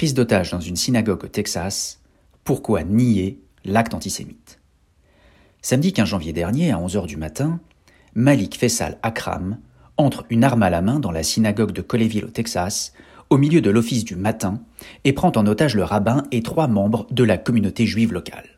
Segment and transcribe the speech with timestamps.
[0.00, 2.00] prise d'otage dans une synagogue au Texas,
[2.42, 4.58] pourquoi nier l'acte antisémite?
[5.60, 7.60] Samedi 15 janvier dernier, à 11h du matin,
[8.14, 9.58] Malik Fessal Akram
[9.98, 12.94] entre une arme à la main dans la synagogue de Colleyville au Texas,
[13.28, 14.62] au milieu de l'office du matin,
[15.04, 18.48] et prend en otage le rabbin et trois membres de la communauté juive locale.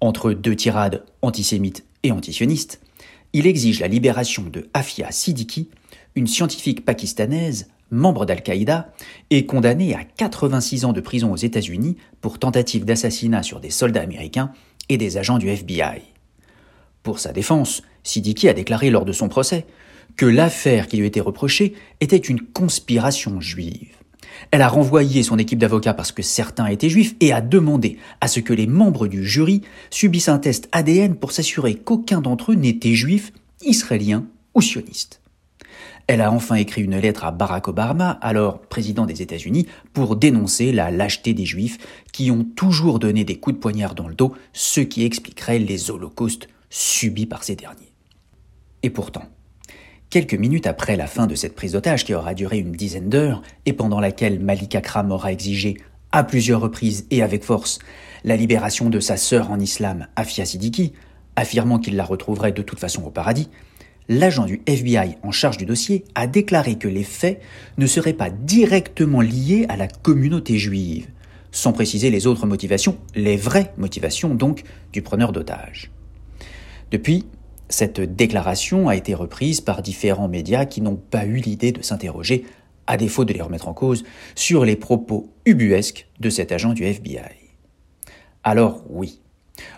[0.00, 2.80] Entre deux tirades antisémites et antisionistes,
[3.32, 5.70] il exige la libération de Afia Siddiqui,
[6.16, 8.92] une scientifique pakistanaise, membre d'Al-Qaïda,
[9.30, 14.02] et condamnée à 86 ans de prison aux États-Unis pour tentative d'assassinat sur des soldats
[14.02, 14.52] américains
[14.88, 16.02] et des agents du FBI.
[17.02, 19.66] Pour sa défense, Siddiqui a déclaré lors de son procès
[20.16, 23.94] que l'affaire qui lui était reprochée était une conspiration juive.
[24.50, 28.28] Elle a renvoyé son équipe d'avocats parce que certains étaient juifs et a demandé à
[28.28, 32.56] ce que les membres du jury subissent un test ADN pour s'assurer qu'aucun d'entre eux
[32.56, 33.32] n'était juif,
[33.62, 35.20] israélien ou sioniste.
[36.08, 40.72] Elle a enfin écrit une lettre à Barack Obama, alors président des États-Unis, pour dénoncer
[40.72, 41.76] la lâcheté des Juifs
[42.14, 45.90] qui ont toujours donné des coups de poignard dans le dos, ce qui expliquerait les
[45.90, 47.92] holocaustes subis par ces derniers.
[48.82, 49.24] Et pourtant,
[50.08, 53.42] quelques minutes après la fin de cette prise d'otage qui aura duré une dizaine d'heures
[53.66, 55.76] et pendant laquelle Malik Akram aura exigé
[56.10, 57.80] à plusieurs reprises et avec force
[58.24, 60.94] la libération de sa sœur en islam, Afia Siddiqui,
[61.36, 63.50] affirmant qu'il la retrouverait de toute façon au paradis,
[64.08, 67.40] l'agent du FBI en charge du dossier a déclaré que les faits
[67.76, 71.08] ne seraient pas directement liés à la communauté juive,
[71.52, 75.90] sans préciser les autres motivations, les vraies motivations donc, du preneur d'otages.
[76.90, 77.26] Depuis,
[77.68, 82.46] cette déclaration a été reprise par différents médias qui n'ont pas eu l'idée de s'interroger,
[82.86, 86.84] à défaut de les remettre en cause, sur les propos ubuesques de cet agent du
[86.84, 87.52] FBI.
[88.42, 89.20] Alors oui,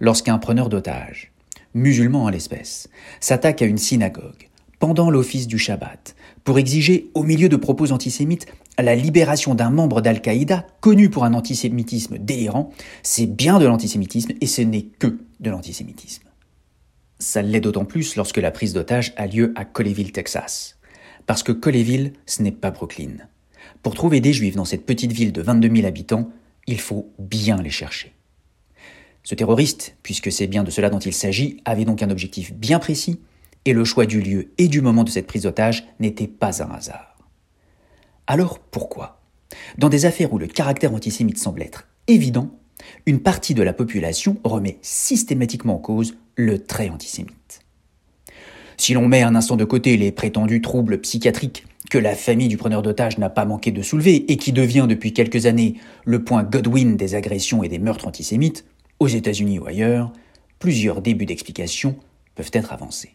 [0.00, 1.32] lorsqu'un preneur d'otages
[1.76, 2.88] musulmans en l'espèce,
[3.20, 8.46] s'attaque à une synagogue pendant l'office du Shabbat pour exiger, au milieu de propos antisémites,
[8.78, 12.70] la libération d'un membre d'Al-Qaïda connu pour un antisémitisme délirant,
[13.02, 16.24] c'est bien de l'antisémitisme et ce n'est que de l'antisémitisme.
[17.18, 20.78] Ça l'est d'autant plus lorsque la prise d'otage a lieu à Colleyville, Texas.
[21.24, 23.16] Parce que Colleyville, ce n'est pas Brooklyn.
[23.82, 26.30] Pour trouver des juifs dans cette petite ville de 22 000 habitants,
[26.66, 28.15] il faut bien les chercher.
[29.26, 32.78] Ce terroriste, puisque c'est bien de cela dont il s'agit, avait donc un objectif bien
[32.78, 33.18] précis,
[33.64, 36.70] et le choix du lieu et du moment de cette prise d'otage n'était pas un
[36.70, 37.18] hasard.
[38.28, 39.20] Alors pourquoi?
[39.78, 42.52] Dans des affaires où le caractère antisémite semble être évident,
[43.04, 47.62] une partie de la population remet systématiquement en cause le trait antisémite.
[48.76, 52.58] Si l'on met un instant de côté les prétendus troubles psychiatriques que la famille du
[52.58, 56.44] preneur d'otage n'a pas manqué de soulever et qui devient depuis quelques années le point
[56.44, 58.64] Godwin des agressions et des meurtres antisémites,
[59.00, 60.12] aux États-Unis ou ailleurs,
[60.58, 61.96] plusieurs débuts d'explication
[62.34, 63.14] peuvent être avancés.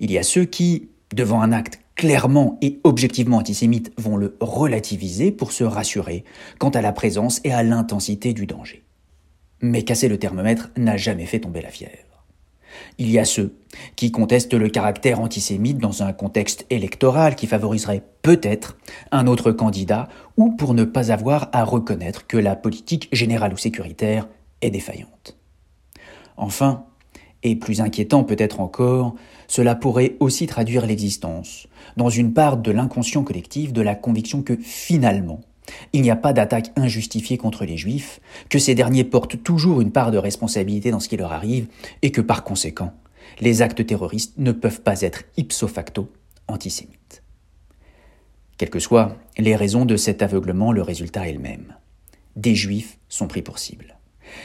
[0.00, 5.32] Il y a ceux qui, devant un acte clairement et objectivement antisémite, vont le relativiser
[5.32, 6.24] pour se rassurer
[6.58, 8.84] quant à la présence et à l'intensité du danger.
[9.60, 12.24] Mais casser le thermomètre n'a jamais fait tomber la fièvre.
[12.98, 13.54] Il y a ceux
[13.96, 18.78] qui contestent le caractère antisémite dans un contexte électoral qui favoriserait peut-être
[19.10, 23.58] un autre candidat ou pour ne pas avoir à reconnaître que la politique générale ou
[23.58, 24.28] sécuritaire
[24.68, 25.38] défaillante.
[26.36, 26.84] Enfin,
[27.42, 29.14] et plus inquiétant peut-être encore,
[29.48, 31.66] cela pourrait aussi traduire l'existence,
[31.96, 35.40] dans une part de l'inconscient collectif, de la conviction que finalement,
[35.92, 39.92] il n'y a pas d'attaque injustifiée contre les juifs, que ces derniers portent toujours une
[39.92, 41.68] part de responsabilité dans ce qui leur arrive,
[42.02, 42.92] et que par conséquent,
[43.40, 46.12] les actes terroristes ne peuvent pas être ipso facto
[46.48, 47.22] antisémites.
[48.58, 51.74] Quelles que soient les raisons de cet aveuglement, le résultat est le même.
[52.36, 53.96] Des juifs sont pris pour cible.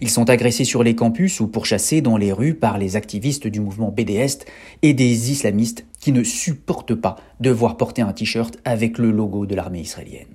[0.00, 3.60] Ils sont agressés sur les campus ou pourchassés dans les rues par les activistes du
[3.60, 4.44] mouvement BDS
[4.82, 9.46] et des islamistes qui ne supportent pas de voir porter un t-shirt avec le logo
[9.46, 10.26] de l'armée israélienne.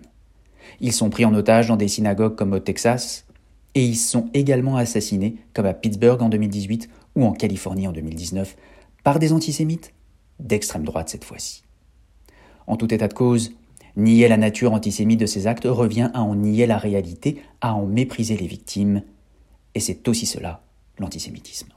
[0.82, 3.26] Ils sont pris en otage dans des synagogues comme au Texas,
[3.76, 8.56] et ils sont également assassinés, comme à Pittsburgh en 2018 ou en Californie en 2019,
[9.04, 9.94] par des antisémites
[10.40, 11.64] d'extrême droite cette fois-ci.
[12.68, 13.54] En tout état de cause,
[13.96, 17.86] nier la nature antisémite de ces actes revient à en nier la réalité, à en
[17.86, 19.04] mépriser les victimes
[19.76, 20.64] et c'est aussi cela,
[21.00, 21.70] l'antisémitisme.